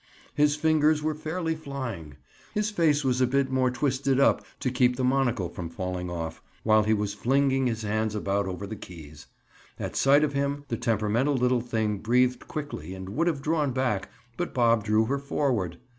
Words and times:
His 0.33 0.55
fingers 0.55 1.03
were 1.03 1.13
fairly 1.13 1.53
flying; 1.53 2.15
his 2.55 2.71
face 2.71 3.03
was 3.03 3.21
a 3.21 3.27
bit 3.27 3.51
more 3.51 3.69
twisted 3.69 4.19
up 4.19 4.43
to 4.59 4.71
keep 4.71 4.95
the 4.95 5.03
monocle 5.03 5.47
from 5.47 5.69
falling 5.69 6.09
off, 6.09 6.41
while 6.63 6.81
he 6.81 6.93
was 6.95 7.13
flinging 7.13 7.67
his 7.67 7.83
hands 7.83 8.15
about 8.15 8.47
over 8.47 8.65
the 8.65 8.75
keys. 8.75 9.27
At 9.79 9.95
sight 9.95 10.23
of 10.23 10.33
him, 10.33 10.65
the 10.69 10.75
temperamental 10.77 11.35
little 11.35 11.61
thing 11.61 11.99
breathed 11.99 12.47
quickly 12.47 12.95
and 12.95 13.09
would 13.09 13.27
have 13.27 13.43
drawn 13.43 13.73
back, 13.73 14.09
but 14.37 14.55
Bob 14.55 14.83
drew 14.83 15.05
her 15.05 15.19
forward. 15.19 15.77